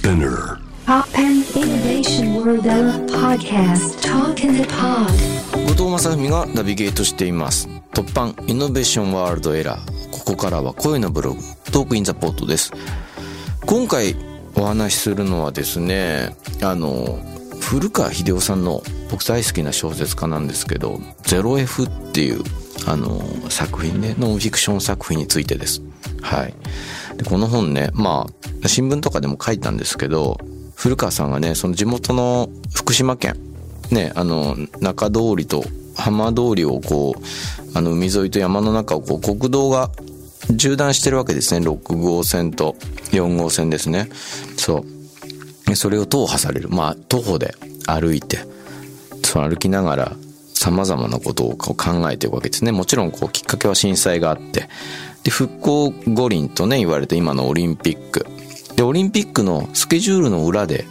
[0.00, 0.56] Spinner.
[0.86, 2.64] Pop and Innovation World
[3.10, 4.00] Podcast.
[4.00, 5.12] Talk in the Pod.
[5.66, 7.68] 後藤正文がナビゲートしています。
[7.92, 11.40] 突版イノベーションワールドエラーここからは声のブログ
[11.70, 12.72] トークインザポートです。
[13.66, 14.16] 今回
[14.56, 17.18] お話しするのはですねあの
[17.60, 20.94] 古川秀夫さんの僕大好きな小説家なんですけど
[21.28, 22.42] 「0F」っていう
[22.86, 25.82] あの作品ねノンフィクション作品についてです。
[26.22, 26.54] はい。
[27.18, 30.38] でこの本ねまあ新聞とかでも書いたんですけど
[30.74, 33.36] 古川さんがねその地元の福島県
[33.90, 35.64] ねあの中通りと
[35.96, 39.90] 浜通りをこうあの海沿いと山の中をこう国道が
[40.48, 41.66] 縦断してるわけですね。
[41.66, 42.76] 6号線と
[43.12, 44.08] 4号線ですね。
[44.56, 44.84] そ
[45.68, 45.76] う。
[45.76, 46.68] それを踏破される。
[46.68, 47.54] まあ徒歩で
[47.86, 48.38] 歩いて
[49.22, 50.12] その歩きながら
[50.54, 51.76] 様々なことを考
[52.10, 52.72] えていくわけですね。
[52.72, 54.68] もちろんこうきっかけは震災があって。
[55.22, 58.26] で復興五輪とね言われて今のオリンピック。
[58.80, 60.86] でオリンピックのスケジュールの裏で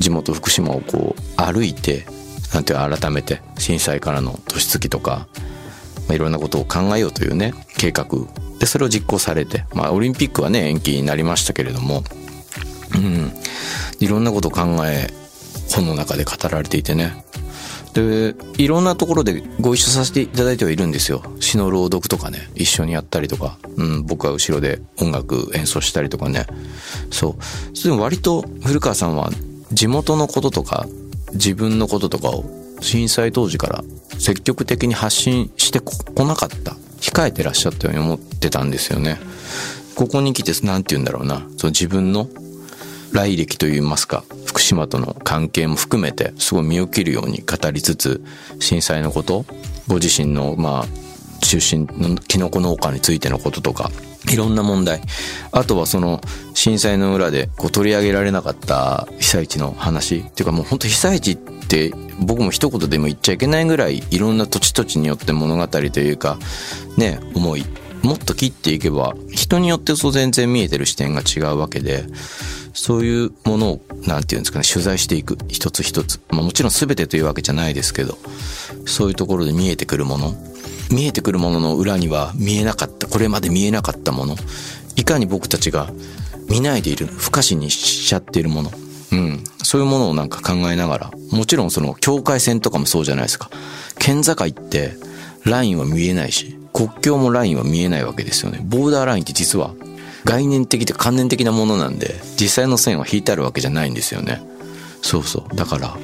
[0.00, 2.04] 地元福島をこう歩いて
[2.52, 5.28] なんていう改めて震災からの年月とか、
[6.08, 8.06] まあ、いろんなことを考えようというね計画。
[8.58, 12.02] でそれを実行されて、まあ、オリンピックはね延期になりましたけれども
[12.96, 13.32] うん。
[14.00, 15.06] いろんなことを考え
[15.72, 17.24] 本の中で語られていてね。
[17.94, 21.22] でいろんなところでご一緒させていただいてはいるんですよ。
[21.40, 26.46] 詩の朗読とかね一緒にやったりとか、うん、僕は後ろで音楽演奏したりとかね。
[27.10, 27.82] そう。
[27.82, 29.30] でも割と古川さんは
[29.72, 30.86] 地元のこととか
[31.32, 32.44] 自分のこととかを
[32.80, 33.84] 震災当時から
[34.18, 35.92] 積極的に発信してこ
[36.24, 36.76] なかった。
[37.00, 39.18] 控えてらっしゃったように思ってたんですよね。
[39.94, 41.46] ここに来て何て言うんだろうな。
[41.56, 42.28] その自分の
[43.12, 44.24] 来歴といいますか。
[44.58, 48.20] 福島との関係も含めてすごい身を切るように語りつつ
[48.58, 49.44] 震災のこと
[49.86, 50.86] ご自身のまあ
[51.44, 53.92] 出身のキノコ農家についてのこととか
[54.28, 55.00] いろんな問題。
[55.52, 56.20] あとはその
[56.54, 66.36] 震災の裏でこう取り上げられなかった被災地の話っていうかもう本当被災地って僕も一言でも言っちゃいけないぐらいいろんな土地土地によって物語というか
[66.96, 67.64] ね思い
[68.02, 72.04] もっと切っていけば人によってそう全然見えてる視点が違うわけで
[72.80, 75.36] そういうものをなんていうんですかね取材していく。
[75.48, 78.16] 一つ一つ、まあ、もちろん全てというわけじゃないですけど。
[78.86, 80.34] そういうところで見えてくるもの。
[80.90, 83.08] 見えてくるものの裏には見えなかった。
[83.08, 84.36] これまで見えなかったもの。
[84.96, 85.90] いかに僕たちが
[86.48, 87.06] 見ないでいる。
[87.06, 88.70] 不可視にしちゃっているもの。
[89.10, 89.44] うん。
[89.62, 93.50] そういうものをなんか考えながら、もちろんその境界線とかもそうじゃないですか。
[93.98, 94.92] 県境って
[95.44, 98.60] ラインは見えないし、国境もラインは見えないわけですよね。
[98.62, 99.74] ボーダーラインって実は
[100.24, 104.42] 概念的で観念的なものなんで、実際の線は引いてあるわけじゃないんですよね。
[105.02, 105.56] そうそう。
[105.56, 105.96] だから、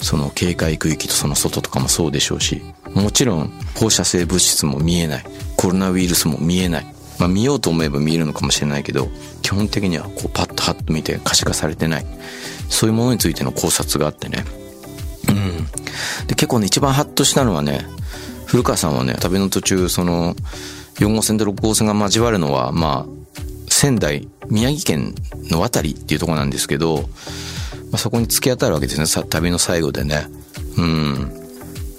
[0.00, 2.62] その警戒区域とその外とかもそうでしょうし、
[2.94, 5.24] もちろん放射性物質も見えない。
[5.56, 6.86] コロナウイルスも見えない。
[7.18, 9.08] まあ見ようと思えば見えるのかもしれないけど、
[9.42, 12.06] 基本的にはこうパッとハッと見て可視化されてない。
[12.68, 14.44] そういうものについての考察があってね。
[15.28, 15.66] うん。
[16.26, 17.86] で、結構ね、一番ハッとしたのはね、
[18.46, 20.34] 古川さんはね、旅の途中、その、
[20.96, 23.23] 4号線と6号線が交わるのは、まあ、
[23.84, 25.14] 仙台、宮城県
[25.50, 27.02] の渡りっていうとこなんですけど、
[27.90, 30.26] まあ、そこに突き当たるわけですね、さ旅の最後でね。
[30.78, 31.30] うん。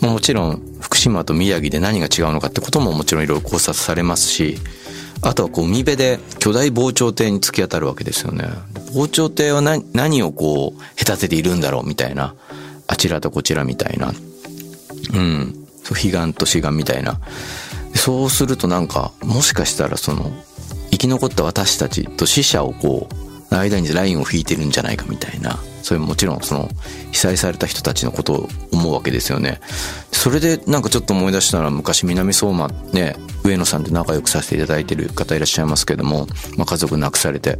[0.02, 4.58] まあ、もちろん、福島と宮城で何が違うのかってことももちろんいろいろ考察されますし、
[5.22, 8.46] あとはこう海辺で巨大防潮堤に突き当たるわけですよね。
[8.96, 12.34] 防潮堤は何何をこう隔てているんだろうみたいな。
[12.88, 14.12] あちらとこちらみたいな。
[15.14, 15.68] うん。
[15.84, 17.20] そう、彼岸と志願みたいな。
[17.94, 20.32] そうするとなんか、もしかしたらその、
[20.96, 23.10] 生き残った私たちと死者をこ
[23.52, 25.60] う、間にラインを引いてるんじゃないかみたいな。
[25.84, 26.70] それもちろんその、
[27.12, 29.60] 被災された人たちのことを思うわけですよね。
[30.12, 37.52] それでなんかちょっと思い出したら昔南相馬ね、上野さんと仲良くさせていただいてる方いらっしゃいますけども、まあ家族亡くされて。
[37.52, 37.58] で、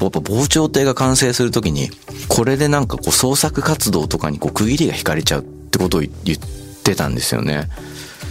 [0.00, 1.90] やっぱ防潮堤が完成するときに、
[2.28, 6.38] これでなんかこう創作活動とかにこう区切りが引かれちゃうってことを言っ
[6.84, 7.68] てたんですよね。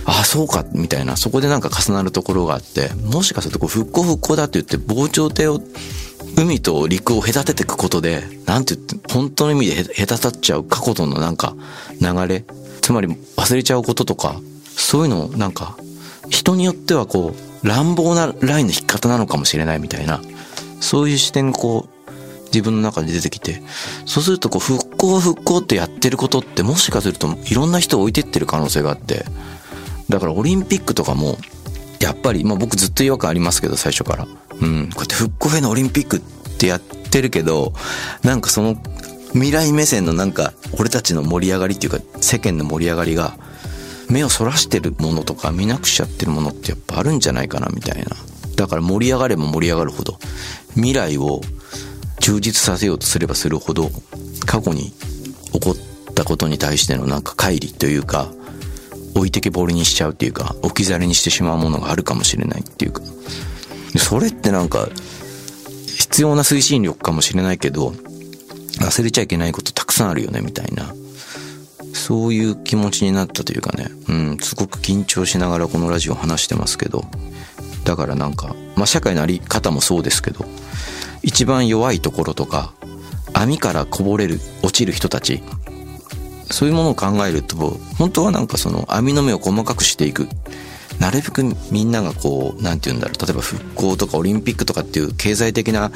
[0.05, 1.17] ああ、そうか、みたいな。
[1.17, 5.61] そこでなんか重なるところがあって、もしかするとこう復興復興だって言って防潮堤を
[6.37, 11.55] 海と陸を隔てていくことで、なんて言って、本当の意味で隔たっちゃう過去とのなんか
[12.01, 12.45] 流れ、
[12.81, 14.39] つまり忘れちゃうこととか、
[14.75, 15.77] そういうのをなんか、
[16.29, 17.33] 人によってはこ
[17.63, 20.21] う、乱暴なラインの引き方なのかもしれないみたいな、
[20.79, 21.99] そういう視点がこう、
[22.45, 23.61] 自分の中で出てきて、
[24.05, 29.25] そうするとこう、復興復興ってやってることってもしかするといろんな人を置いてってる可能性があって、
[30.09, 31.37] だからオリンピックとかも、
[31.99, 34.27] やっぱり、まあ僕ずっと違和感ありますけど、最初から。
[34.61, 34.89] うん。
[34.89, 36.19] こうやって復興へのオリンピックっ
[36.57, 37.73] てやってるけど、
[38.23, 38.81] なんかその
[39.33, 43.37] 未来目線のなんか、俺たちの盛り上がりっていうか、世間の盛り上がりが、
[44.09, 48.09] 目をそらしてるものとか見なくしちゃってるものってやっぱあるんじゃないかなみたいな。
[48.55, 50.17] だから盛り上がれば盛り上がるほど、
[50.73, 51.41] 未来を
[52.19, 53.91] 充実させようとすればするほど、
[54.45, 54.91] 過去に
[55.53, 58.31] 起こったことに対してのなんか乖離というか、
[59.15, 63.01] 置いてけぼりにしちゃうっていうか、置き去りにしてしまうものがあるかもしれないっていうか、
[63.97, 64.89] それってなんか、
[65.97, 67.93] 必要な推進力かもしれないけど、
[68.79, 70.93] 忘れちゃいけないことたくさんあるよね、みたいな。
[71.93, 77.05] そういう気持ちになったというかね、うん、すごく緊張しながらこのラジオ話してますけど、
[77.83, 80.45] だからなんか、まあ社会のあり方もそうですけど、
[81.21, 82.73] 一番弱いところとか、
[83.33, 85.43] 網からこぼれる、落ちる人たち、
[86.51, 90.27] そういうものを考えると、本当はなんかその網の目を細かくしていく。
[90.99, 95.91] なるべくみんながこう、なんて言うんだろう、例えば復興とかオリンピックとかっていう経済的な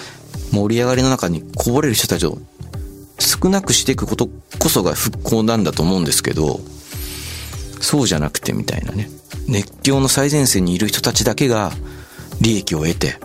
[0.51, 2.37] 盛り上がりの中にこぼれる人たちを
[3.19, 4.29] 少なくしていくこと
[4.59, 6.61] こそが復興なんだと思うんですけど、
[7.81, 9.09] そうじゃなくてみたいなね。
[9.47, 11.73] 熱狂の最前線にいる人たちだけが
[12.39, 13.19] 利益を得て、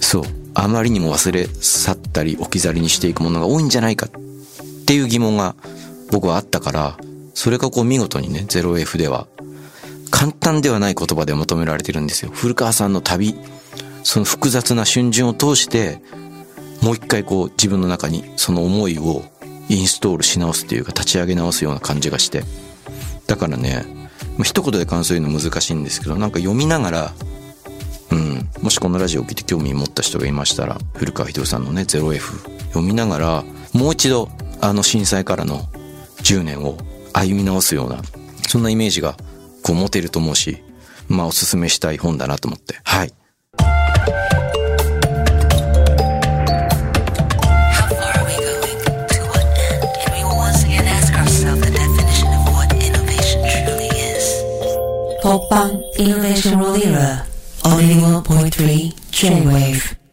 [0.00, 0.22] そう、
[0.52, 5.54] あまりにも忘れ去ったり置き去りにしていくものが多いんじゃないかっていう疑問が
[6.10, 6.96] 僕はあったから、
[7.34, 9.26] それがこう見事にね、0F では
[10.10, 12.30] 簡単ではない言葉で求められてるんですよ。
[12.32, 13.34] 古川さんの旅、
[14.02, 16.00] その複雑な瞬順を通して、
[16.82, 19.24] もう一回こう自分の中にその思いを
[19.68, 22.44] インストールし直すっていうか立ち上げ直すような感じがして。
[23.26, 23.84] だからね、
[24.42, 27.12] 一言で感想言うの難しいんですけど、なんか読みながら、
[28.10, 34.28] うん、もしこのラジオを聞いて興味持った人がいましたら、古川秀夫さんのね、0F 読みながら、もう一度
[34.60, 35.68] あの震災からの
[36.26, 36.76] 10年を
[37.12, 38.02] 歩み直すような、
[38.48, 39.16] そんなイメージが
[39.62, 40.60] こう持てると思うし、
[41.06, 42.80] まあおすすめしたい本だなと思って。
[42.82, 43.12] はい。
[55.22, 57.24] Popang Innovation World Era,
[57.64, 60.05] on 81.3 J-Wave.